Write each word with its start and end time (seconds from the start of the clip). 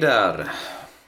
där! 0.00 0.52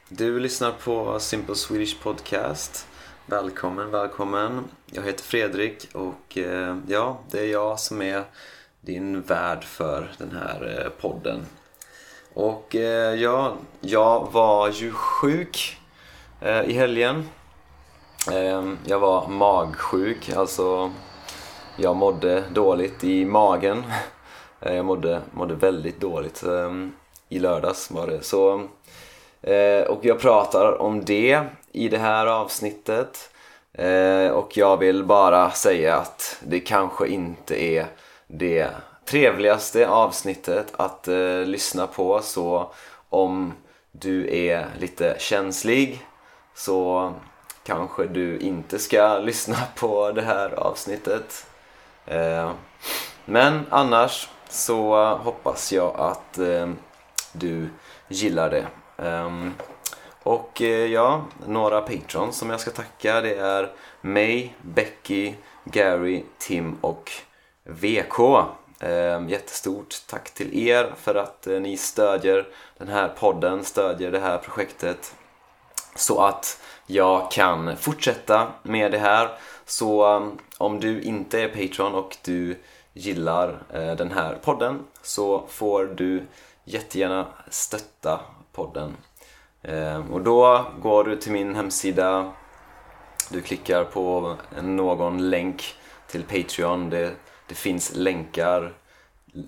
Du 0.09 0.41
lyssnar 0.41 0.73
på 0.73 1.21
Simple 1.21 1.55
Swedish 1.55 2.03
Podcast. 2.03 2.87
Välkommen, 3.27 3.91
välkommen. 3.91 4.65
Jag 4.87 5.03
heter 5.03 5.25
Fredrik 5.25 5.89
och 5.95 6.39
eh, 6.39 6.77
ja, 6.89 7.19
det 7.31 7.41
är 7.41 7.47
jag 7.47 7.81
som 7.81 8.03
är 8.03 8.25
din 8.81 9.21
värd 9.21 9.65
för 9.65 10.13
den 10.19 10.31
här 10.31 10.81
eh, 10.85 10.91
podden. 11.01 11.47
Och 12.35 12.77
eh, 12.77 13.15
ja, 13.15 13.57
jag 13.81 14.33
var 14.33 14.69
ju 14.69 14.93
sjuk 14.93 15.79
i 16.67 16.73
helgen. 16.73 17.29
Ehm, 18.33 18.79
jag 18.87 18.99
var 18.99 19.29
magsjuk, 19.29 20.31
alltså 20.31 20.93
jag 21.77 21.97
mådde 21.97 22.45
dåligt 22.51 23.05
i 23.05 23.25
magen. 23.25 23.85
Jag 24.65 24.85
mådde, 24.85 25.21
mådde 25.33 25.55
väldigt 25.55 26.01
dåligt 26.01 26.43
ehm, 26.43 26.93
i 27.33 27.39
lördags 27.39 27.91
var 27.91 28.07
det. 28.07 28.23
Så, 28.23 28.69
eh, 29.43 29.83
och 29.83 30.05
jag 30.05 30.21
pratar 30.21 30.83
om 30.83 31.05
det 31.05 31.41
i 31.73 31.89
det 31.89 31.99
här 31.99 32.27
avsnittet. 32.27 33.31
Eh, 33.73 34.29
och 34.29 34.57
jag 34.57 34.77
vill 34.77 35.05
bara 35.05 35.51
säga 35.51 35.97
att 35.97 36.37
det 36.43 36.61
kanske 36.61 37.09
inte 37.09 37.63
är 37.65 37.87
det 38.27 38.69
trevligaste 39.05 39.89
avsnittet 39.89 40.73
att 40.77 41.09
eh, 41.09 41.39
lyssna 41.39 41.87
på. 41.87 42.21
Så 42.23 42.71
om 43.09 43.53
du 43.93 44.37
är 44.37 44.67
lite 44.79 45.17
känslig 45.19 46.07
så 46.55 47.13
kanske 47.65 48.07
du 48.07 48.39
inte 48.39 48.79
ska 48.79 49.19
lyssna 49.23 49.57
på 49.77 50.13
det 50.13 50.23
här 50.23 50.51
avsnittet. 50.51 51.47
Eh, 52.07 52.51
men 53.25 53.67
annars 53.71 54.29
så 54.49 55.05
hoppas 55.15 55.73
jag 55.73 55.95
att 55.97 56.39
eh, 56.39 56.69
du 57.33 57.69
gillar 58.09 58.51
det. 58.51 58.67
Um, 58.97 59.55
och 60.23 60.63
eh, 60.63 60.87
ja, 60.87 61.25
några 61.47 61.81
patrons 61.81 62.37
som 62.37 62.51
jag 62.51 62.61
ska 62.61 62.71
tacka 62.71 63.21
det 63.21 63.35
är 63.35 63.73
May, 64.01 64.51
Becky, 64.63 65.35
Gary, 65.65 66.25
Tim 66.39 66.77
och 66.81 67.11
VK. 67.65 68.19
Um, 68.19 68.47
ehm, 68.81 69.29
jättestort 69.29 69.95
tack 70.07 70.31
till 70.31 70.69
er 70.69 70.93
för 70.97 71.15
att 71.15 71.47
uh, 71.51 71.61
ni 71.61 71.77
stödjer 71.77 72.49
den 72.79 72.89
här 72.89 73.09
podden, 73.09 73.65
stödjer 73.65 74.11
det 74.11 74.21
här 74.21 74.39
projektet 74.39 75.15
så 75.97 76.21
att 76.21 76.61
jag 76.87 77.31
kan 77.31 77.77
fortsätta 77.77 78.53
med 78.63 78.93
det 78.93 78.99
här. 78.99 79.29
Så 79.67 80.17
um, 80.17 80.39
om 80.59 80.81
du 80.81 81.03
inte 81.03 81.43
är 81.43 81.49
Patreon 81.49 81.95
och 81.95 82.17
du 82.25 82.57
gillar 82.93 83.49
uh, 83.49 83.97
den 83.97 84.13
här 84.13 84.39
podden 84.43 84.81
så 85.03 85.47
får 85.49 85.85
du 85.85 86.27
jättegärna 86.65 87.27
stötta 87.51 88.21
podden. 88.53 88.97
Ehm, 89.63 90.13
och 90.13 90.21
då 90.21 90.67
går 90.83 91.05
du 91.05 91.17
till 91.17 91.33
min 91.33 91.55
hemsida, 91.55 92.33
du 93.31 93.43
klickar 93.43 93.85
på 93.85 94.37
någon 94.63 95.31
länk 95.31 95.75
till 96.07 96.23
Patreon. 96.23 96.91
Det, 96.91 97.15
det 97.49 97.55
finns 97.55 97.93
länkar 97.95 98.73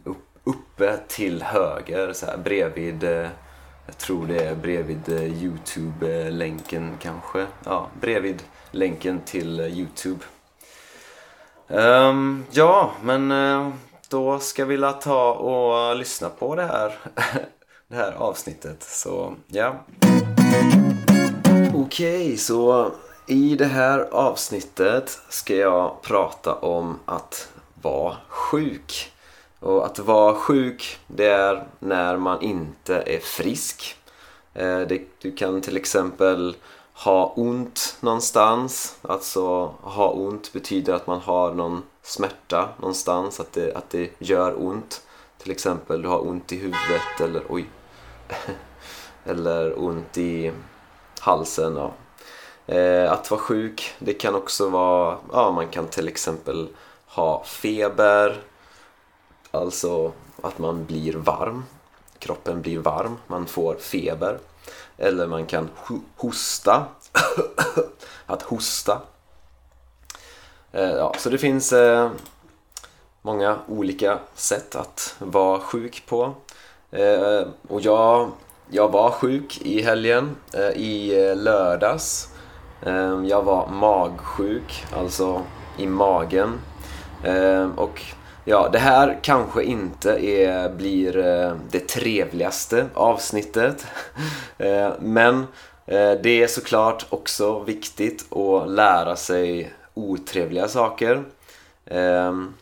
upp, 0.05 0.39
uppe 0.45 0.97
till 1.09 1.43
höger, 1.43 2.13
så 2.13 2.27
här, 2.27 2.37
bredvid 2.37 3.05
eh, 3.05 3.29
jag 3.87 3.99
tror 3.99 4.27
det 4.27 4.45
är 4.45 4.55
bredvid 4.55 5.09
eh, 5.09 5.43
Youtube-länken 5.43 6.97
kanske. 7.01 7.47
Ja, 7.65 7.89
bredvid 8.01 8.43
länken 8.71 9.21
till 9.21 9.61
eh, 9.61 9.67
Youtube. 9.67 10.21
Um, 11.69 12.45
ja, 12.51 12.93
men 13.03 13.33
uh, 13.33 13.73
då 14.15 14.39
ska 14.39 14.65
vi 14.65 14.93
ta 15.03 15.33
och 15.33 15.97
lyssna 15.97 16.29
på 16.29 16.55
det 16.55 16.67
här, 16.67 16.99
det 17.89 17.97
här 17.97 18.13
avsnittet. 18.13 18.83
Så 18.83 19.35
ja. 19.47 19.85
Okej, 21.75 22.25
okay, 22.25 22.37
så 22.37 22.91
i 23.27 23.57
det 23.57 23.67
här 23.67 23.99
avsnittet 24.01 25.19
ska 25.29 25.55
jag 25.55 26.03
prata 26.03 26.55
om 26.55 26.99
att 27.05 27.49
vara 27.83 28.17
sjuk. 28.29 29.13
Och 29.61 29.87
att 29.87 29.99
vara 29.99 30.35
sjuk, 30.35 30.99
det 31.07 31.27
är 31.27 31.67
när 31.79 32.17
man 32.17 32.43
inte 32.43 32.97
är 32.97 33.21
frisk. 33.21 33.97
Eh, 34.55 34.81
du 35.19 35.33
kan 35.37 35.61
till 35.61 35.77
exempel 35.77 36.57
ha 36.93 37.33
ont 37.37 37.97
någonstans. 38.01 38.97
Alltså 39.03 39.75
ha 39.83 40.09
ont 40.11 40.53
betyder 40.53 40.95
att 40.95 41.07
man 41.07 41.21
har 41.21 41.55
någon 41.55 41.83
smärta 42.05 42.69
någonstans, 42.79 43.41
att 43.41 43.53
det, 43.53 43.75
att 43.75 43.91
det 43.91 44.11
gör 44.19 44.67
ont. 44.67 45.03
Till 45.39 45.51
exempel 45.51 46.03
du 46.03 46.09
har 46.09 46.29
ont 46.29 46.53
i 46.53 46.57
huvudet 46.57 47.21
eller 47.21 47.43
oj. 47.49 47.67
eller 49.25 49.79
ont 49.79 50.19
i 50.19 50.53
halsen. 51.21 51.77
Ja. 51.77 51.93
Eh, 52.75 53.13
att 53.13 53.31
vara 53.31 53.41
sjuk, 53.41 53.95
det 53.99 54.15
kan 54.15 54.35
också 54.35 54.69
vara, 54.69 55.19
ja 55.33 55.51
man 55.51 55.69
kan 55.69 55.87
till 55.87 56.09
exempel 56.09 56.69
ha 57.07 57.45
feber. 57.45 58.43
Alltså 59.51 60.13
att 60.43 60.59
man 60.59 60.85
blir 60.85 61.13
varm. 61.13 61.65
Kroppen 62.19 62.63
blir 62.63 62.79
varm, 62.79 63.17
man 63.27 63.47
får 63.47 63.75
feber. 63.75 64.39
Eller 64.97 65.27
man 65.27 65.47
kan 65.47 65.71
hosta. 66.17 66.87
att 68.27 68.43
hosta. 68.43 69.01
Eh, 70.75 70.91
ja, 70.91 71.15
så 71.19 71.31
det 71.31 71.39
finns 71.39 71.73
eh, 71.73 72.11
många 73.23 73.57
olika 73.69 74.19
sätt 74.35 74.77
att 74.77 75.17
vara 75.19 75.61
sjuk 75.61 76.03
på. 76.07 76.35
Eh, 76.91 77.47
och 77.69 77.81
jag, 77.81 78.31
jag 78.71 78.93
var 78.93 79.11
sjuk 79.11 79.61
i 79.63 79.83
helgen, 79.83 80.37
eh, 80.55 80.69
i 80.69 81.27
eh, 81.29 81.37
lördags. 81.37 82.29
Eh, 82.87 83.23
jag 83.25 83.43
var 83.43 83.69
magsjuk, 83.69 84.85
alltså 84.97 85.43
i 85.79 85.87
magen. 85.87 86.61
Och 87.77 88.03
ja, 88.45 88.69
det 88.73 88.79
här 88.79 89.19
kanske 89.23 89.65
inte 89.65 90.11
är, 90.27 90.69
blir 90.69 91.13
det 91.71 91.89
trevligaste 91.89 92.87
avsnittet. 92.95 93.87
Men 94.99 95.47
det 96.23 96.43
är 96.43 96.47
såklart 96.47 97.07
också 97.11 97.61
viktigt 97.61 98.33
att 98.33 98.69
lära 98.69 99.17
sig 99.17 99.73
otrevliga 99.95 100.69
saker. 100.69 101.25
Ehm, 101.87 102.55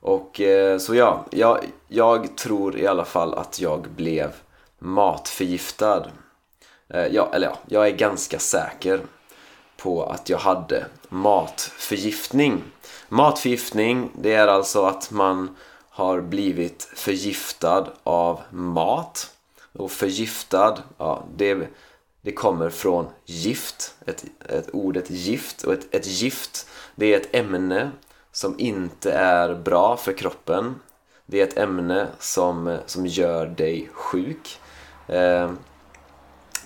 och 0.00 0.40
eh, 0.40 0.78
så 0.78 0.94
ja, 0.94 1.24
jag, 1.30 1.58
jag 1.88 2.36
tror 2.36 2.78
i 2.78 2.86
alla 2.86 3.04
fall 3.04 3.34
att 3.34 3.60
jag 3.60 3.88
blev 3.88 4.32
matförgiftad. 4.78 6.06
Eh, 6.88 7.06
ja, 7.06 7.28
eller 7.32 7.46
ja, 7.46 7.58
jag 7.66 7.86
är 7.86 7.96
ganska 7.96 8.38
säker 8.38 9.00
på 9.76 10.04
att 10.04 10.28
jag 10.28 10.38
hade 10.38 10.86
matförgiftning. 11.08 12.62
Matförgiftning, 13.08 14.10
det 14.14 14.34
är 14.34 14.48
alltså 14.48 14.84
att 14.84 15.10
man 15.10 15.56
har 15.90 16.20
blivit 16.20 16.90
förgiftad 16.94 17.86
av 18.02 18.40
mat. 18.50 19.30
Och 19.72 19.90
förgiftad, 19.90 20.78
ja, 20.98 21.24
det 21.36 21.68
det 22.28 22.32
kommer 22.32 22.70
från 22.70 23.06
gift, 23.24 23.94
ett, 24.06 24.24
ett 24.48 24.70
ordet 24.72 25.10
gift. 25.10 25.62
Och 25.62 25.72
ett, 25.72 25.94
ett 25.94 26.06
gift, 26.06 26.68
det 26.94 27.14
är 27.14 27.20
ett 27.20 27.34
ämne 27.34 27.90
som 28.32 28.54
inte 28.58 29.12
är 29.12 29.54
bra 29.54 29.96
för 29.96 30.12
kroppen. 30.12 30.74
Det 31.26 31.40
är 31.40 31.46
ett 31.46 31.58
ämne 31.58 32.06
som, 32.18 32.78
som 32.86 33.06
gör 33.06 33.46
dig 33.46 33.88
sjuk. 33.92 34.60
Eh, 35.06 35.50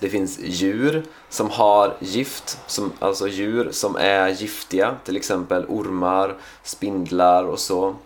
det 0.01 0.09
finns 0.09 0.39
djur 0.41 1.05
som 1.29 1.51
har 1.51 1.97
gift, 2.01 2.59
som, 2.67 2.93
alltså 2.99 3.29
djur 3.29 3.71
som 3.73 3.97
är 3.97 4.29
giftiga, 4.29 4.97
till 5.05 5.17
exempel 5.17 5.65
ormar, 5.69 6.37
spindlar 6.63 7.45
och 7.45 7.59
så. 7.59 7.97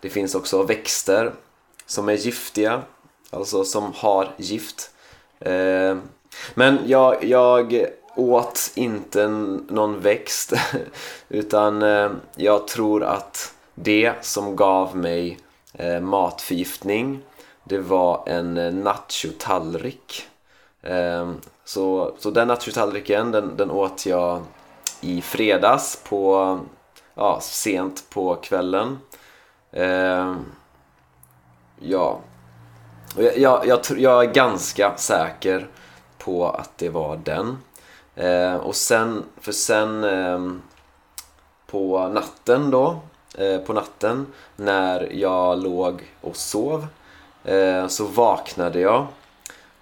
Det 0.00 0.08
finns 0.08 0.34
också 0.34 0.62
växter 0.62 1.32
som 1.86 2.08
är 2.08 2.14
giftiga, 2.14 2.82
alltså 3.30 3.64
som 3.64 3.92
har 3.94 4.34
gift. 4.36 4.90
Eh, 5.40 5.96
men 6.54 6.78
jag, 6.86 7.24
jag 7.24 7.86
åt 8.16 8.70
inte 8.74 9.28
någon 9.68 10.00
växt 10.00 10.52
utan 11.28 11.82
eh, 11.82 12.10
jag 12.36 12.68
tror 12.68 13.04
att 13.04 13.54
det 13.74 14.12
som 14.20 14.56
gav 14.56 14.96
mig 14.96 15.38
eh, 15.72 16.00
matförgiftning 16.00 17.22
det 17.68 17.78
var 17.78 18.22
en 18.26 18.56
eh, 18.56 18.72
nachotallrik. 18.72 20.26
Ehm, 20.82 21.40
så, 21.64 22.14
så 22.18 22.30
den 22.30 22.48
nachotallriken 22.48 23.32
den, 23.32 23.56
den 23.56 23.70
åt 23.70 24.06
jag 24.06 24.42
i 25.00 25.22
fredags 25.22 26.00
på 26.08 26.58
ja, 27.14 27.38
sent 27.42 28.04
på 28.10 28.34
kvällen. 28.34 28.98
Ehm, 29.72 30.44
ja, 31.80 32.20
jag, 33.16 33.38
jag, 33.38 33.66
jag, 33.66 33.80
jag 33.98 34.24
är 34.24 34.32
ganska 34.32 34.96
säker 34.96 35.68
på 36.26 36.48
att 36.50 36.78
det 36.78 36.88
var 36.88 37.16
den. 37.16 37.58
Eh, 38.14 38.54
och 38.54 38.76
sen, 38.76 39.24
för 39.40 39.52
sen 39.52 40.04
eh, 40.04 40.52
på 41.66 42.08
natten 42.08 42.70
då, 42.70 42.98
eh, 43.38 43.58
på 43.58 43.72
natten 43.72 44.26
när 44.56 45.12
jag 45.12 45.62
låg 45.62 46.12
och 46.20 46.36
sov 46.36 46.86
eh, 47.44 47.86
så 47.86 48.04
vaknade 48.04 48.80
jag 48.80 49.06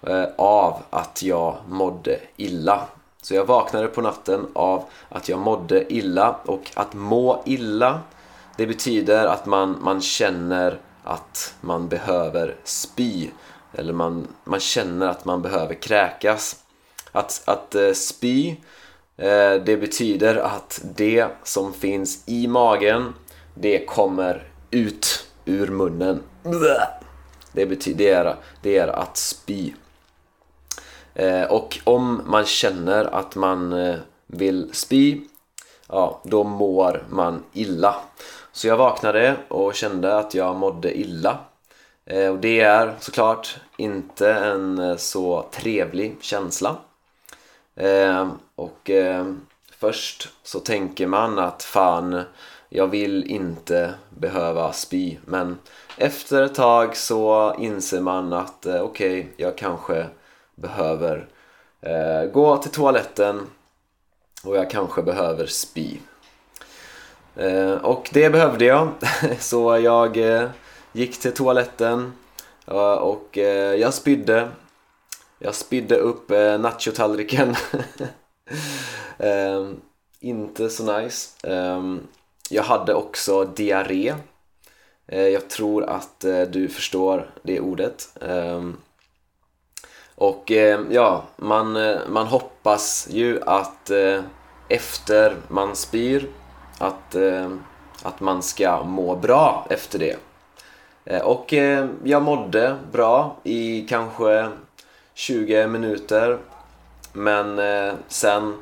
eh, 0.01 0.25
av 0.37 0.83
att 0.89 1.23
jag 1.23 1.55
mådde 1.67 2.19
illa. 2.35 2.87
Så 3.21 3.35
jag 3.35 3.45
vaknade 3.45 3.87
på 3.87 4.01
natten 4.01 4.47
av 4.53 4.83
att 5.09 5.29
jag 5.29 5.39
mådde 5.39 5.93
illa 5.93 6.35
och 6.45 6.71
att 6.75 6.93
må 6.93 7.41
illa 7.45 7.99
det 8.57 8.67
betyder 8.67 9.25
att 9.25 9.45
man, 9.45 9.77
man 9.81 10.01
känner 10.01 10.79
att 11.03 11.55
man 11.61 11.87
behöver 11.87 12.55
spy 12.63 13.29
eller 13.77 13.93
man, 13.93 14.27
man 14.43 14.59
känner 14.59 15.07
att 15.07 15.25
man 15.25 15.41
behöver 15.41 15.73
kräkas. 15.73 16.63
Att, 17.11 17.41
att 17.45 17.75
eh, 17.75 17.91
spy 17.91 18.49
eh, 19.17 19.53
det 19.65 19.77
betyder 19.79 20.35
att 20.35 20.81
det 20.95 21.27
som 21.43 21.73
finns 21.73 22.23
i 22.25 22.47
magen 22.47 23.13
det 23.53 23.85
kommer 23.85 24.43
ut 24.71 25.27
ur 25.45 25.67
munnen. 25.67 26.23
Det, 27.51 27.65
betyder, 27.65 27.97
det, 27.97 28.09
är, 28.09 28.35
det 28.61 28.77
är 28.77 28.87
att 28.87 29.17
spy. 29.17 29.73
Eh, 31.13 31.43
och 31.43 31.79
om 31.83 32.21
man 32.25 32.45
känner 32.45 33.05
att 33.05 33.35
man 33.35 33.73
eh, 33.73 33.95
vill 34.27 34.69
spy 34.73 35.21
ja, 35.87 36.21
då 36.23 36.43
mår 36.43 37.05
man 37.09 37.43
illa. 37.53 37.95
Så 38.51 38.67
jag 38.67 38.77
vaknade 38.77 39.35
och 39.47 39.75
kände 39.75 40.17
att 40.17 40.33
jag 40.33 40.55
mådde 40.55 40.99
illa. 40.99 41.37
Eh, 42.05 42.31
och 42.31 42.39
det 42.39 42.59
är 42.59 42.95
såklart 42.99 43.57
inte 43.77 44.33
en 44.33 44.79
eh, 44.79 44.95
så 44.95 45.45
trevlig 45.51 46.17
känsla. 46.19 46.77
Eh, 47.75 48.27
och 48.55 48.91
först 49.77 50.29
så 50.43 50.59
tänker 50.59 51.07
man 51.07 51.39
att 51.39 51.63
fan, 51.63 52.21
jag 52.69 52.87
vill 52.87 53.31
inte 53.31 53.93
behöva 54.09 54.73
spy. 54.73 55.17
Men 55.25 55.57
efter 55.97 56.41
ett 56.41 56.55
tag 56.55 56.97
så 56.97 57.55
inser 57.59 58.01
man 58.01 58.33
att 58.33 58.65
okej, 58.65 58.81
okay, 58.81 59.25
jag 59.37 59.57
kanske 59.57 60.05
behöver 60.55 61.27
gå 62.33 62.57
till 62.57 62.71
toaletten 62.71 63.41
och 64.43 64.55
jag 64.57 64.69
kanske 64.69 65.01
behöver 65.01 65.45
spy. 65.45 65.97
Och 67.81 68.09
det 68.13 68.29
behövde 68.29 68.65
jag, 68.65 68.89
så 69.39 69.77
jag 69.77 70.17
gick 70.95 71.19
till 71.19 71.33
toaletten 71.33 72.13
och 72.99 73.37
eh, 73.37 73.75
jag 73.75 73.93
spydde. 73.93 74.49
Jag 75.39 75.55
spydde 75.55 75.95
upp 75.95 76.31
eh, 76.31 76.59
nachotallriken. 76.59 77.55
Ehm, 79.17 79.81
inte 80.19 80.69
så 80.69 80.99
nice. 80.99 81.47
Ehm, 81.47 82.07
jag 82.49 82.63
hade 82.63 82.93
också 82.93 83.45
diarré. 83.45 84.15
Eh, 85.07 85.27
jag 85.27 85.49
tror 85.49 85.83
att 85.83 86.19
du 86.49 86.67
förstår 86.67 87.31
det 87.43 87.59
ordet. 87.59 88.17
Ehm, 88.21 88.77
och 90.15 90.51
ja, 90.89 91.23
man, 91.35 91.73
man 92.07 92.27
hoppas 92.27 93.07
ju 93.11 93.41
att 93.45 93.91
efter 94.69 95.35
man 95.47 95.75
spyr 95.75 96.29
att, 96.77 97.15
att 98.03 98.19
man 98.19 98.43
ska 98.43 98.83
må 98.83 99.15
bra 99.15 99.67
efter 99.69 99.99
det. 99.99 100.17
Eh, 101.05 101.21
och 101.21 101.53
eh, 101.53 101.87
jag 102.03 102.21
mådde 102.21 102.75
bra 102.91 103.35
i 103.43 103.85
kanske 103.89 104.49
20 105.13 105.67
minuter 105.67 106.37
men 107.13 107.59
eh, 107.59 107.93
sen 108.07 108.57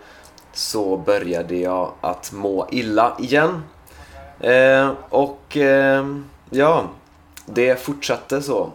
så 0.53 0.97
började 0.97 1.55
jag 1.55 1.91
att 2.01 2.31
må 2.31 2.67
illa 2.71 3.17
igen. 3.19 3.63
och 5.09 5.57
ja, 6.49 6.83
det 7.45 7.81
fortsatte 7.81 8.41
så. 8.41 8.71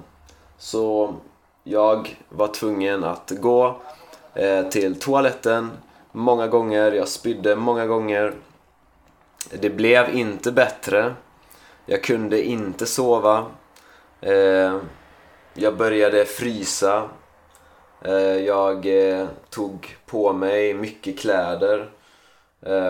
Så 0.58 1.14
jag 1.64 2.18
var 2.28 2.48
tvungen 2.48 3.04
att 3.04 3.32
gå 3.40 3.76
till 4.70 5.00
toaletten 5.00 5.70
många 6.12 6.46
gånger, 6.46 6.92
jag 6.92 7.08
spydde 7.08 7.56
många 7.56 7.86
gånger 7.86 8.34
det 9.50 9.70
blev 9.70 10.16
inte 10.16 10.52
bättre. 10.52 11.14
Jag 11.90 12.02
kunde 12.02 12.42
inte 12.42 12.86
sova. 12.86 13.46
Eh, 14.20 14.76
jag 15.54 15.76
började 15.76 16.24
frysa. 16.24 17.08
Eh, 18.02 18.36
jag 18.36 18.86
eh, 18.86 19.26
tog 19.50 19.96
på 20.06 20.32
mig 20.32 20.74
mycket 20.74 21.18
kläder. 21.18 21.90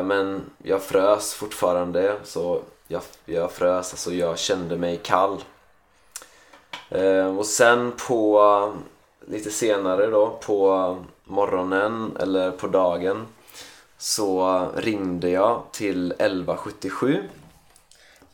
men 0.05 0.51
jag 0.63 0.83
frös 0.83 1.35
fortfarande. 1.35 2.17
Så 2.25 2.61
jag, 2.89 3.03
jag 3.25 3.53
frös, 3.53 3.93
alltså 3.93 4.13
jag 4.13 4.39
kände 4.39 4.77
mig 4.77 5.01
kall. 5.03 5.39
och 7.39 7.47
sen 7.47 7.93
på 8.09 8.73
lite 9.27 9.51
senare 9.51 10.07
då 10.07 10.39
på 10.47 10.97
morgonen 11.25 12.17
eller 12.21 12.51
på 12.51 12.67
dagen 12.67 13.27
så 13.99 14.67
ringde 14.77 15.31
jag 15.31 15.63
till 15.73 16.13
1177 16.13 17.29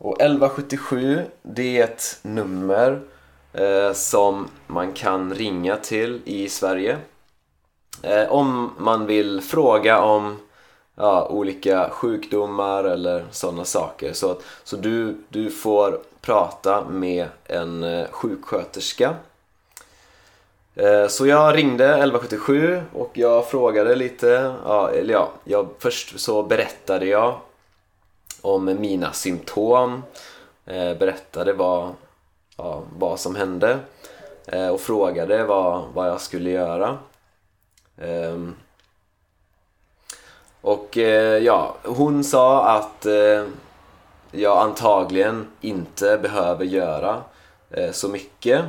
och 0.04 0.20
1177 0.20 1.22
det 1.42 1.78
är 1.78 1.84
ett 1.84 2.18
nummer 2.22 3.00
eh, 3.52 3.92
som 3.92 4.48
man 4.66 4.92
kan 4.92 5.34
ringa 5.34 5.76
till 5.76 6.20
i 6.24 6.48
Sverige. 6.48 6.98
Eh, 8.02 8.32
om 8.32 8.70
man 8.78 9.06
vill 9.06 9.40
fråga 9.40 10.00
om 10.00 10.36
ja, 10.94 11.28
olika 11.28 11.90
sjukdomar 11.90 12.84
eller 12.84 13.24
sådana 13.30 13.64
saker. 13.64 14.12
Så, 14.12 14.36
så 14.64 14.76
du, 14.76 15.16
du 15.28 15.50
får 15.50 16.00
prata 16.20 16.84
med 16.84 17.26
en 17.44 17.82
eh, 17.82 18.06
sjuksköterska. 18.10 19.14
Eh, 20.74 21.06
så 21.08 21.26
jag 21.26 21.56
ringde 21.56 21.84
1177 21.84 22.82
och 22.92 23.10
jag 23.14 23.48
frågade 23.48 23.94
lite, 23.94 24.54
ja, 24.64 24.90
eller 24.90 25.14
ja, 25.14 25.30
jag, 25.44 25.68
först 25.78 26.20
så 26.20 26.42
berättade 26.42 27.06
jag 27.06 27.38
om 28.44 28.64
mina 28.64 29.12
symptom, 29.12 30.02
eh, 30.66 30.94
berättade 30.98 31.52
vad, 31.52 31.94
ja, 32.56 32.82
vad 32.98 33.20
som 33.20 33.36
hände 33.36 33.78
eh, 34.46 34.68
och 34.68 34.80
frågade 34.80 35.44
vad, 35.44 35.84
vad 35.94 36.08
jag 36.08 36.20
skulle 36.20 36.50
göra. 36.50 36.98
Ehm, 37.98 38.54
och 40.60 40.98
eh, 40.98 41.38
ja, 41.38 41.76
hon 41.84 42.24
sa 42.24 42.68
att 42.68 43.06
jag 44.30 44.58
antagligen 44.58 45.46
inte 45.60 46.18
behöver 46.22 46.64
göra 46.64 47.22
så 47.92 48.08
mycket 48.08 48.64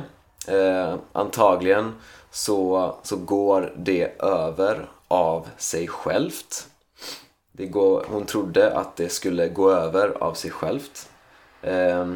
antagligen 1.12 1.94
så, 2.30 2.94
så 3.02 3.16
går 3.16 3.72
det 3.76 4.22
över 4.22 4.88
av 5.08 5.48
sig 5.56 5.88
självt. 5.88 6.66
Det 7.58 7.66
går, 7.66 8.06
hon 8.08 8.26
trodde 8.26 8.78
att 8.78 8.96
det 8.96 9.08
skulle 9.08 9.48
gå 9.48 9.70
över 9.70 10.22
av 10.22 10.34
sig 10.34 10.50
självt. 10.50 11.08
Eh, 11.62 12.06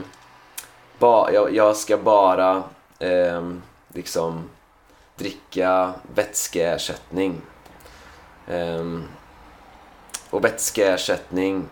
ba, 0.99 1.31
jag, 1.31 1.55
jag, 1.55 1.77
ska 1.77 1.99
bara 1.99 2.63
eh, 2.99 3.51
liksom 3.95 4.45
dricka 5.17 5.93
vätskeersättning. 6.15 7.41
Eh, 8.49 8.99
och 10.31 10.45
vätskeersättning 10.45 11.69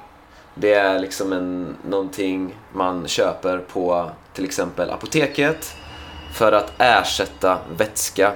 det 0.55 0.75
är 0.75 0.99
liksom 0.99 1.33
en, 1.33 1.77
någonting 1.89 2.59
man 2.73 3.09
köper 3.09 3.59
på 3.59 4.11
till 4.35 4.45
exempel 4.45 4.91
apoteket 4.91 5.75
för 6.35 6.53
att 6.53 6.73
ersätta 6.79 7.59
vätska 7.77 8.33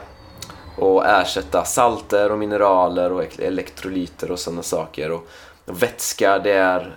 och 0.76 1.06
ersätta 1.06 1.64
salter 1.64 2.32
och 2.32 2.38
mineraler 2.38 3.12
och 3.12 3.40
elektrolyter 3.40 4.30
och 4.30 4.38
sådana 4.38 4.62
saker. 4.62 5.10
Och 5.10 5.28
vätska 5.64 6.38
det 6.38 6.52
är 6.52 6.96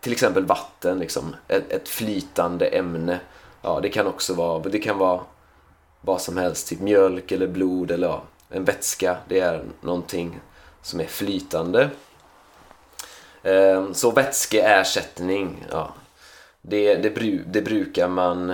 till 0.00 0.12
exempel 0.12 0.44
vatten, 0.44 0.98
liksom, 0.98 1.36
ett, 1.48 1.72
ett 1.72 1.88
flytande 1.88 2.66
ämne. 2.66 3.20
Ja, 3.62 3.80
det 3.80 3.88
kan 3.88 4.06
också 4.06 4.34
vara, 4.34 4.58
det 4.58 4.78
kan 4.78 4.98
vara 4.98 5.20
vad 6.00 6.20
som 6.20 6.36
helst, 6.36 6.68
typ 6.68 6.80
mjölk 6.80 7.32
eller 7.32 7.46
blod 7.46 7.90
eller 7.90 8.06
ja, 8.06 8.22
en 8.50 8.64
vätska, 8.64 9.16
det 9.28 9.40
är 9.40 9.64
någonting 9.80 10.40
som 10.82 11.00
är 11.00 11.06
flytande. 11.06 11.90
Ehm, 13.42 13.94
så 13.94 14.10
vätskeersättning, 14.10 15.66
ja, 15.70 15.94
det, 16.62 16.94
det, 16.94 17.40
det 17.46 17.62
brukar 17.62 18.08
man 18.08 18.50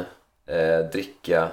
eh, 0.47 0.79
dricka 0.93 1.49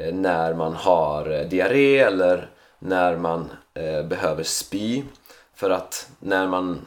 Eh, 0.00 0.14
när 0.14 0.54
man 0.54 0.74
har 0.74 1.30
eh, 1.30 1.48
diarré 1.48 1.98
eller 1.98 2.50
när 2.78 3.16
man 3.16 3.50
eh, 3.74 4.02
behöver 4.02 4.42
spy. 4.42 5.02
För 5.54 5.70
att 5.70 6.10
när 6.18 6.46
man 6.46 6.86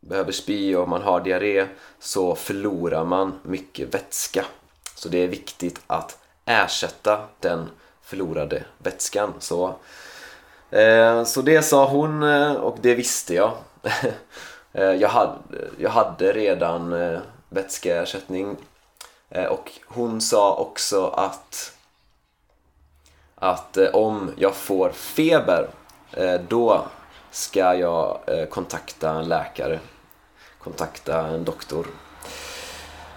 behöver 0.00 0.32
spy 0.32 0.76
och 0.76 0.88
man 0.88 1.02
har 1.02 1.20
diarré 1.20 1.66
så 1.98 2.34
förlorar 2.34 3.04
man 3.04 3.40
mycket 3.42 3.94
vätska. 3.94 4.44
Så 4.94 5.08
det 5.08 5.18
är 5.18 5.28
viktigt 5.28 5.80
att 5.86 6.18
ersätta 6.44 7.20
den 7.40 7.70
förlorade 8.02 8.64
vätskan. 8.78 9.34
Så, 9.38 9.74
eh, 10.70 11.24
så 11.24 11.42
det 11.42 11.62
sa 11.62 11.88
hon 11.88 12.22
och 12.56 12.78
det 12.80 12.94
visste 12.94 13.34
jag. 13.34 13.52
jag, 14.72 15.08
hade, 15.08 15.38
jag 15.78 15.90
hade 15.90 16.32
redan 16.32 16.92
eh, 16.92 17.20
vätskeersättning 17.48 18.56
och 19.50 19.70
hon 19.86 20.20
sa 20.20 20.54
också 20.54 21.06
att 21.06 21.71
att 23.42 23.76
eh, 23.76 23.88
om 23.92 24.32
jag 24.36 24.54
får 24.54 24.90
feber 24.90 25.68
eh, 26.12 26.34
då 26.48 26.84
ska 27.30 27.74
jag 27.74 28.18
eh, 28.26 28.44
kontakta 28.44 29.10
en 29.10 29.28
läkare, 29.28 29.78
kontakta 30.58 31.26
en 31.26 31.44
doktor. 31.44 31.86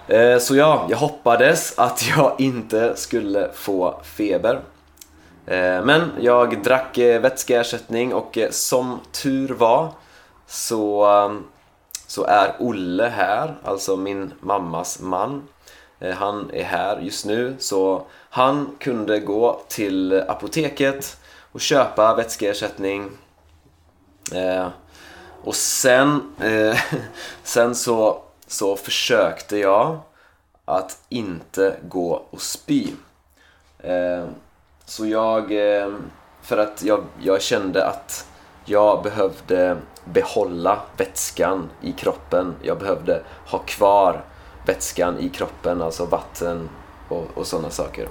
Eh, 0.08 0.38
så 0.38 0.56
ja, 0.56 0.88
jag 0.90 0.98
hoppades 0.98 1.80
att 1.80 2.08
jag 2.18 2.36
inte 2.38 2.96
skulle 2.96 3.50
få 3.54 4.00
feber. 4.04 4.60
Eh, 5.46 5.84
men 5.84 6.12
jag 6.20 6.64
drack 6.64 6.98
eh, 6.98 7.22
vätskeersättning 7.22 8.14
och 8.14 8.38
eh, 8.38 8.50
som 8.52 9.00
tur 9.12 9.50
var 9.50 9.90
så, 10.48 11.06
eh, 11.06 11.34
så 12.08 12.24
är 12.24 12.56
Olle 12.60 13.08
här, 13.08 13.56
alltså 13.64 13.96
min 13.96 14.34
mammas 14.40 15.00
man. 15.00 15.48
Eh, 16.00 16.16
han 16.16 16.50
är 16.54 16.64
här 16.64 17.00
just 17.00 17.26
nu 17.26 17.56
så 17.60 18.06
han 18.36 18.76
kunde 18.80 19.20
gå 19.20 19.62
till 19.68 20.24
apoteket 20.28 21.18
och 21.52 21.62
köpa 21.62 22.16
vätskeersättning 22.16 23.10
eh, 24.34 24.68
och 25.44 25.56
sen, 25.56 26.36
eh, 26.40 26.78
sen 27.44 27.76
så 27.76 28.22
så 28.48 28.76
försökte 28.76 29.58
jag 29.58 30.00
att 30.66 31.00
inte 31.10 31.76
gå 31.84 32.26
och 32.30 32.42
spy. 32.42 32.88
Eh, 33.80 34.26
så 34.86 35.06
jag, 35.06 35.52
eh, 35.52 35.94
för 36.42 36.58
att 36.58 36.84
jag, 36.84 37.04
jag 37.22 37.42
kände 37.42 37.88
att 37.88 38.28
jag 38.66 39.04
behövde 39.04 39.78
behålla 40.06 40.82
vätskan 40.98 41.70
i 41.82 41.92
kroppen. 41.92 42.56
Jag 42.62 42.80
behövde 42.80 43.24
ha 43.48 43.60
kvar 43.60 44.24
vätskan 44.66 45.20
i 45.20 45.30
kroppen, 45.30 45.82
alltså 45.82 46.06
vatten 46.06 46.70
och, 47.10 47.26
och 47.34 47.48
sådana 47.48 47.70
saker. 47.70 48.08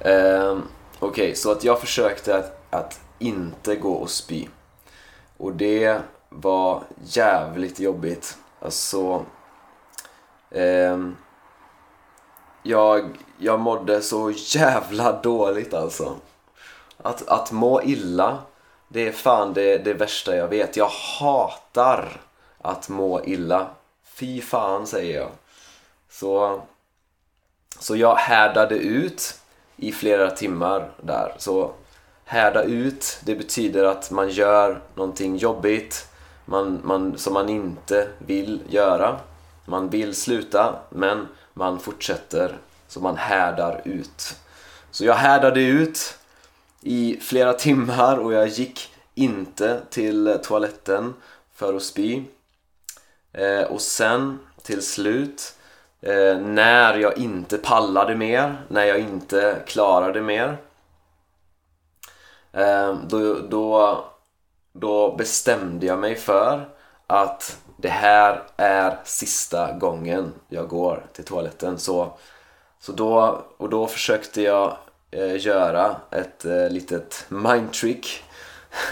Eh, 0.00 0.58
Okej, 1.00 1.24
okay, 1.24 1.34
så 1.34 1.52
att 1.52 1.64
jag 1.64 1.80
försökte 1.80 2.36
att, 2.36 2.74
att 2.74 3.00
inte 3.18 3.76
gå 3.76 3.92
och 3.92 4.10
spy. 4.10 4.46
Och 5.36 5.52
det 5.52 6.00
var 6.28 6.82
jävligt 7.04 7.80
jobbigt. 7.80 8.38
Alltså... 8.60 9.24
Eh, 10.50 10.98
jag, 12.62 13.18
jag 13.38 13.60
mådde 13.60 14.02
så 14.02 14.30
jävla 14.30 15.20
dåligt 15.20 15.74
alltså. 15.74 16.16
Att, 16.96 17.28
att 17.28 17.52
må 17.52 17.82
illa, 17.82 18.38
det 18.88 19.08
är 19.08 19.12
fan 19.12 19.52
det, 19.52 19.78
det 19.78 19.94
värsta 19.94 20.36
jag 20.36 20.48
vet. 20.48 20.76
Jag 20.76 20.90
hatar 21.20 22.20
att 22.58 22.88
må 22.88 23.24
illa. 23.24 23.66
Fy 24.04 24.40
fan 24.40 24.86
säger 24.86 25.20
jag. 25.20 25.30
Så, 26.10 26.62
så 27.78 27.96
jag 27.96 28.16
härdade 28.16 28.74
ut 28.74 29.40
i 29.78 29.92
flera 29.92 30.30
timmar 30.30 30.90
där. 31.02 31.34
Så 31.38 31.72
härda 32.24 32.62
ut, 32.62 33.20
det 33.24 33.34
betyder 33.34 33.84
att 33.84 34.10
man 34.10 34.28
gör 34.30 34.80
någonting 34.94 35.36
jobbigt 35.36 36.08
man, 36.48 36.80
man, 36.84 37.18
som 37.18 37.32
man 37.32 37.48
inte 37.48 38.08
vill 38.18 38.62
göra. 38.68 39.20
Man 39.64 39.88
vill 39.88 40.14
sluta, 40.14 40.78
men 40.90 41.28
man 41.54 41.80
fortsätter. 41.80 42.58
Så 42.88 43.00
man 43.00 43.16
härdar 43.16 43.82
ut. 43.84 44.36
Så 44.90 45.04
jag 45.04 45.14
härdade 45.14 45.60
ut 45.60 46.18
i 46.80 47.18
flera 47.20 47.52
timmar 47.52 48.16
och 48.16 48.32
jag 48.32 48.48
gick 48.48 48.94
inte 49.14 49.80
till 49.90 50.38
toaletten 50.42 51.14
för 51.54 51.74
att 51.74 51.82
spy. 51.82 52.22
Eh, 53.32 53.62
och 53.62 53.80
sen 53.80 54.38
till 54.62 54.82
slut, 54.82 55.54
eh, 56.00 56.38
när 56.38 56.94
jag 56.94 57.18
inte 57.18 57.58
pallade 57.58 58.16
mer, 58.16 58.56
när 58.68 58.84
jag 58.84 58.98
inte 58.98 59.62
klarade 59.66 60.22
mer, 60.22 60.56
eh, 62.52 62.94
då, 63.08 63.34
då 63.34 64.04
då 64.80 65.16
bestämde 65.16 65.86
jag 65.86 65.98
mig 65.98 66.14
för 66.14 66.68
att 67.06 67.58
det 67.76 67.88
här 67.88 68.42
är 68.56 68.98
sista 69.04 69.72
gången 69.72 70.32
jag 70.48 70.68
går 70.68 71.06
till 71.12 71.24
toaletten. 71.24 71.78
Så, 71.78 72.18
så 72.80 72.92
då, 72.92 73.42
och 73.56 73.68
då 73.68 73.86
försökte 73.86 74.42
jag 74.42 74.76
eh, 75.10 75.46
göra 75.46 75.96
ett 76.10 76.44
eh, 76.44 76.70
litet 76.70 77.26
mindtrick. 77.28 78.24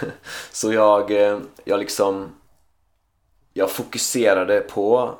så 0.52 0.72
jag, 0.72 1.10
eh, 1.10 1.38
jag 1.64 1.78
liksom 1.78 2.34
jag 3.52 3.70
fokuserade 3.70 4.60
på 4.60 5.14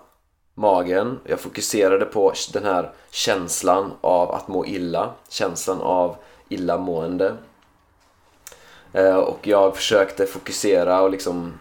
magen, 0.58 1.20
jag 1.24 1.40
fokuserade 1.40 2.04
på 2.04 2.32
den 2.52 2.64
här 2.64 2.92
känslan 3.10 3.92
av 4.00 4.30
att 4.30 4.48
må 4.48 4.66
illa, 4.66 5.10
känslan 5.28 5.80
av 5.80 6.16
illamående. 6.48 7.36
Eh, 8.92 9.16
och 9.16 9.46
jag 9.46 9.76
försökte 9.76 10.26
fokusera 10.26 11.02
och 11.02 11.10
liksom 11.10 11.52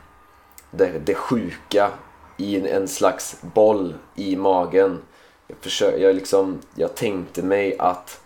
det, 0.71 0.91
det 1.05 1.15
sjuka 1.15 1.91
i 2.37 2.69
en 2.69 2.87
slags 2.87 3.37
boll 3.41 3.93
i 4.15 4.35
magen. 4.35 4.99
Jag, 5.47 5.57
försökte, 5.61 6.01
jag, 6.01 6.15
liksom, 6.15 6.59
jag 6.75 6.95
tänkte 6.95 7.43
mig 7.43 7.77
att 7.79 8.21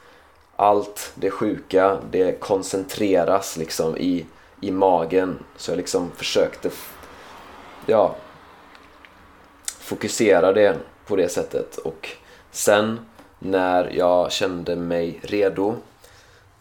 allt 0.55 1.11
det 1.15 1.31
sjuka, 1.31 1.97
det 2.11 2.39
koncentreras 2.39 3.57
liksom 3.57 3.97
i, 3.97 4.25
i 4.61 4.71
magen. 4.71 5.39
Så 5.57 5.71
jag 5.71 5.77
liksom 5.77 6.11
försökte 6.15 6.69
ja, 7.85 8.15
fokusera 9.89 10.53
det 10.53 10.77
på 11.07 11.15
det 11.15 11.29
sättet. 11.29 11.77
Och 11.77 12.09
sen 12.51 12.99
när 13.39 13.91
jag 13.93 14.31
kände 14.31 14.75
mig 14.75 15.19
redo 15.23 15.75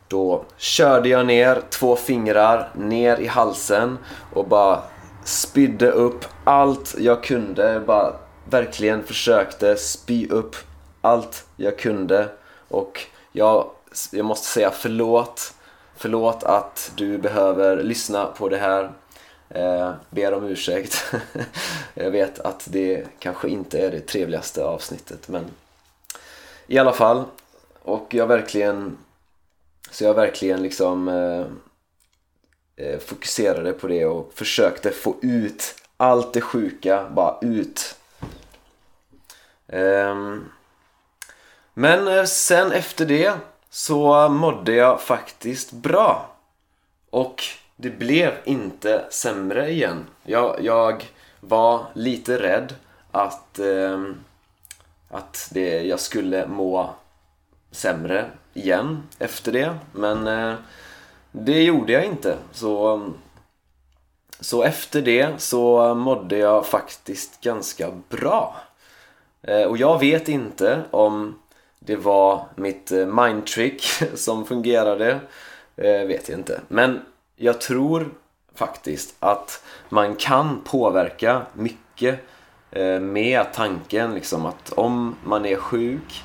då 0.08 0.44
körde 0.56 1.08
jag 1.08 1.26
ner 1.26 1.62
två 1.70 1.97
fingrar 1.97 2.68
ner 2.75 3.16
i 3.16 3.26
halsen 3.26 3.99
och 4.32 4.49
bara 4.49 4.82
spydde 5.25 5.90
upp 5.90 6.25
allt 6.44 6.94
jag 6.99 7.23
kunde. 7.23 7.80
Bara 7.87 8.12
verkligen 8.50 9.02
försökte 9.02 9.76
spy 9.76 10.28
upp 10.28 10.56
allt 11.00 11.47
jag 11.56 11.78
kunde. 11.78 12.28
Och 12.68 13.00
jag, 13.32 13.70
jag 14.12 14.25
måste 14.25 14.47
säga 14.47 14.70
förlåt. 14.70 15.54
Förlåt 15.97 16.44
att 16.44 16.92
du 16.97 17.18
behöver 17.18 17.82
lyssna 17.82 18.25
på 18.25 18.49
det 18.49 18.58
här. 18.58 18.90
Eh, 19.50 19.95
ber 20.11 20.35
om 20.35 20.45
ursäkt. 20.45 21.14
jag 21.95 22.11
vet 22.11 22.38
att 22.38 22.69
det 22.71 23.07
kanske 23.19 23.49
inte 23.49 23.81
är 23.81 23.90
det 23.90 24.00
trevligaste 24.00 24.64
avsnittet 24.64 25.28
men 25.28 25.45
i 26.67 26.78
alla 26.78 26.93
fall. 26.93 27.25
Och 27.83 28.14
jag 28.14 28.26
verkligen 28.26 28.99
så 29.90 30.05
jag 30.05 30.14
verkligen 30.14 30.62
liksom 30.62 31.09
eh, 31.09 31.47
eh 32.87 32.99
fokuserade 32.99 33.73
på 33.73 33.87
det 33.87 34.07
och 34.07 34.33
försökte 34.35 34.90
få 34.90 35.17
ut 35.23 35.75
allt 35.97 36.33
det 36.33 36.40
sjuka, 36.40 37.09
bara 37.11 37.38
ut. 37.40 37.97
Ehm, 39.69 40.33
eh, 40.33 40.40
men 41.75 42.28
sen 42.28 42.73
efter 42.73 43.07
det 43.07 43.33
så 43.71 44.28
mådde 44.28 44.73
jag 44.73 45.00
faktiskt 45.00 45.73
bra. 45.73 46.37
Och 47.11 47.45
det 47.80 47.90
blev 47.90 48.32
inte 48.44 49.04
sämre 49.11 49.70
igen. 49.70 50.06
Jag, 50.23 50.56
jag 50.62 51.04
var 51.40 51.87
lite 51.94 52.42
rädd 52.42 52.75
att, 53.11 53.58
eh, 53.58 54.02
att 55.08 55.49
det, 55.52 55.82
jag 55.82 56.00
skulle 56.00 56.47
må 56.47 56.90
sämre 57.70 58.30
igen 58.54 59.02
efter 59.18 59.52
det. 59.52 59.78
Men 59.92 60.26
eh, 60.26 60.54
det 61.32 61.62
gjorde 61.62 61.92
jag 61.92 62.04
inte. 62.04 62.37
Så, 62.52 63.02
så 64.40 64.62
efter 64.62 65.02
det 65.02 65.40
så 65.40 65.94
mådde 65.94 66.38
jag 66.38 66.66
faktiskt 66.66 67.40
ganska 67.40 67.90
bra. 68.08 68.56
Eh, 69.42 69.62
och 69.62 69.76
jag 69.76 69.99
vet 69.99 70.28
inte 70.28 70.82
om 70.90 71.38
det 71.78 71.97
var 71.97 72.47
mitt 72.54 72.92
eh, 72.92 73.06
mindtrick 73.06 73.82
som 74.14 74.47
fungerade. 74.47 75.20
Eh, 75.76 76.06
vet 76.06 76.28
jag 76.28 76.38
inte. 76.38 76.61
Men 76.68 77.00
jag 77.40 77.61
tror 77.61 78.11
faktiskt 78.54 79.14
att 79.21 79.62
man 79.88 80.14
kan 80.14 80.61
påverka 80.64 81.42
mycket 81.52 82.21
eh, 82.71 83.00
med 83.00 83.52
tanken 83.52 84.14
liksom 84.14 84.47
att 84.47 84.73
om 84.73 85.16
man 85.25 85.47
är 85.47 85.57
sjuk 85.57 86.25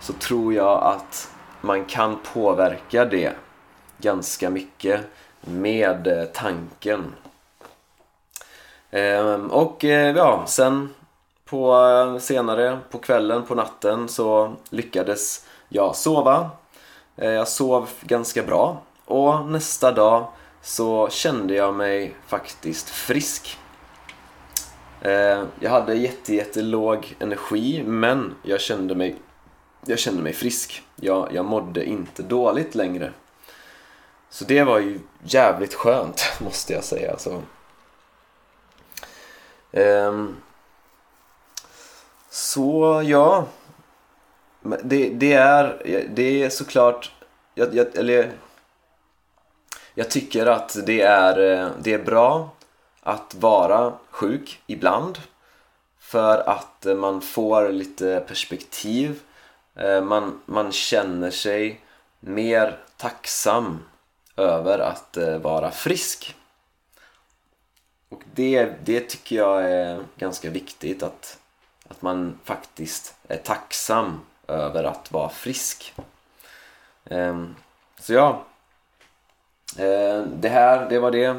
så 0.00 0.12
tror 0.12 0.54
jag 0.54 0.82
att 0.82 1.30
man 1.60 1.84
kan 1.84 2.18
påverka 2.32 3.04
det 3.04 3.32
ganska 3.98 4.50
mycket 4.50 5.00
med 5.40 6.06
eh, 6.06 6.24
tanken. 6.24 7.14
Ehm, 8.90 9.50
och 9.50 9.84
eh, 9.84 10.16
ja, 10.16 10.44
sen 10.46 10.94
på 11.44 12.18
senare 12.20 12.78
på 12.90 12.98
kvällen, 12.98 13.42
på 13.42 13.54
natten 13.54 14.08
så 14.08 14.52
lyckades 14.70 15.46
jag 15.68 15.96
sova. 15.96 16.50
Jag 17.16 17.48
sov 17.48 17.88
ganska 18.00 18.42
bra 18.42 18.82
och 19.04 19.46
nästa 19.46 19.92
dag 19.92 20.26
så 20.64 21.08
kände 21.08 21.54
jag 21.54 21.74
mig 21.74 22.14
faktiskt 22.26 22.88
frisk. 22.88 23.58
Eh, 25.00 25.44
jag 25.60 25.70
hade 25.70 25.94
jätte, 25.94 26.34
jättelåg 26.34 27.16
energi 27.18 27.82
men 27.86 28.34
jag 28.42 28.60
kände 28.60 28.94
mig 28.94 29.16
jag 29.86 29.98
kände 29.98 30.22
mig 30.22 30.32
frisk. 30.32 30.82
Jag, 30.96 31.28
jag 31.32 31.44
mådde 31.44 31.84
inte 31.84 32.22
dåligt 32.22 32.74
längre. 32.74 33.12
Så 34.30 34.44
det 34.44 34.64
var 34.64 34.78
ju 34.78 35.00
jävligt 35.22 35.74
skönt, 35.74 36.22
måste 36.40 36.72
jag 36.72 36.84
säga. 36.84 37.18
Så, 37.18 37.42
så 42.30 43.02
ja, 43.04 43.46
det, 44.82 45.08
det, 45.08 45.32
är, 45.32 45.82
det 46.14 46.42
är 46.42 46.50
såklart, 46.50 47.12
jag, 47.54 47.74
jag, 47.74 47.96
eller 47.96 48.32
jag 49.94 50.10
tycker 50.10 50.46
att 50.46 50.76
det 50.86 51.00
är, 51.00 51.38
eh, 51.38 51.70
det 51.78 51.92
är 51.92 52.04
bra 52.04 52.50
att 53.00 53.34
vara 53.34 53.92
sjuk 54.10 54.62
ibland 54.66 55.18
för 55.98 56.48
att 56.48 56.86
eh, 56.86 56.94
man 56.94 57.20
får 57.20 57.68
lite 57.68 58.24
perspektiv. 58.28 59.20
Eh, 59.74 60.02
man, 60.02 60.40
man 60.46 60.72
känner 60.72 61.30
sig 61.30 61.80
mer 62.20 62.78
tacksam 62.96 63.78
över 64.36 64.78
att 64.78 65.16
vara 65.42 65.70
frisk. 65.70 66.36
Och 68.08 68.22
det, 68.34 68.72
det 68.84 69.00
tycker 69.00 69.36
jag 69.36 69.70
är 69.70 70.04
ganska 70.16 70.50
viktigt 70.50 71.02
att, 71.02 71.38
att 71.88 72.02
man 72.02 72.38
faktiskt 72.44 73.14
är 73.28 73.36
tacksam 73.36 74.20
över 74.48 74.84
att 74.84 75.12
vara 75.12 75.28
frisk. 75.28 75.94
Ehm, 77.04 77.54
så 78.00 78.12
ja. 78.12 78.44
Eh, 79.78 80.22
det 80.22 80.48
här, 80.48 80.88
det 80.88 80.98
var 80.98 81.10
det 81.10 81.36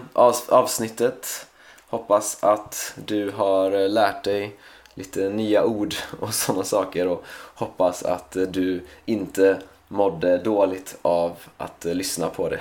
avsnittet 0.49 1.47
Hoppas 1.95 2.43
att 2.43 2.93
du 3.05 3.31
har 3.31 3.71
eh, 3.71 3.89
lärt 3.89 4.23
dig 4.23 4.55
lite 4.93 5.29
nya 5.29 5.65
ord 5.65 5.95
och 6.19 6.33
sådana 6.33 6.63
saker 6.63 7.07
och 7.07 7.23
hoppas 7.55 8.03
att 8.03 8.35
eh, 8.35 8.43
du 8.43 8.83
inte 9.05 9.57
mådde 9.87 10.37
dåligt 10.37 10.97
av 11.01 11.37
att 11.57 11.85
lyssna 11.85 12.29
på 12.29 12.49
det. 12.49 12.59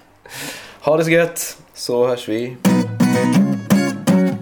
ha 0.80 0.96
det 0.96 1.04
så 1.04 1.10
gött, 1.10 1.58
så 1.74 2.06
hörs 2.06 2.28
vi. 2.28 2.56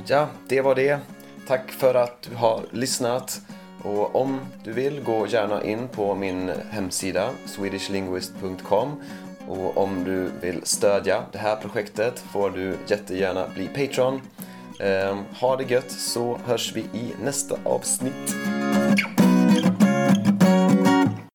Ja, 0.06 0.28
det 0.48 0.60
var 0.60 0.74
det. 0.74 0.98
Tack 1.46 1.70
för 1.70 1.94
att 1.94 2.22
du 2.22 2.36
har 2.36 2.62
lyssnat. 2.70 3.40
Och 3.82 4.16
om 4.16 4.40
du 4.64 4.72
vill, 4.72 5.00
gå 5.00 5.26
gärna 5.26 5.64
in 5.64 5.88
på 5.88 6.14
min 6.14 6.52
hemsida 6.70 7.30
swedishlinguist.com 7.46 9.02
och 9.50 9.76
om 9.76 10.04
du 10.04 10.30
vill 10.40 10.60
stödja 10.62 11.22
det 11.32 11.38
här 11.38 11.56
projektet 11.56 12.18
får 12.32 12.50
du 12.50 12.76
jättegärna 12.86 13.48
bli 13.54 13.66
Patreon. 13.66 14.20
Ehm, 14.80 15.18
ha 15.40 15.56
det 15.56 15.64
gött 15.70 15.90
så 15.90 16.38
hörs 16.46 16.72
vi 16.76 16.80
i 16.80 17.12
nästa 17.22 17.58
avsnitt. 17.64 18.59